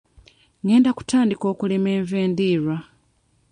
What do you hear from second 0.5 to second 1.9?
Ngenda kutandika okulima